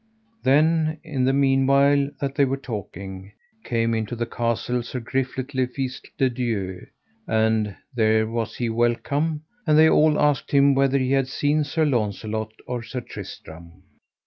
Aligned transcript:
Then 0.41 0.97
in 1.03 1.25
the 1.25 1.31
meanwhile 1.31 2.09
that 2.19 2.33
they 2.33 2.43
were 2.43 2.57
talking 2.57 3.33
came 3.63 3.93
into 3.93 4.15
the 4.15 4.25
castle 4.25 4.81
Sir 4.81 4.99
Griflet 4.99 5.53
le 5.53 5.67
Fise 5.67 6.01
de 6.17 6.27
Dieu, 6.27 6.87
and 7.27 7.75
there 7.95 8.25
was 8.25 8.55
he 8.55 8.67
welcome; 8.67 9.43
and 9.67 9.77
they 9.77 9.87
all 9.89 10.19
asked 10.19 10.49
him 10.53 10.73
whether 10.73 10.97
he 10.97 11.11
had 11.11 11.27
seen 11.27 11.63
Sir 11.63 11.85
Launcelot 11.85 12.51
or 12.65 12.81
Sir 12.81 13.01
Tristram. 13.01 13.83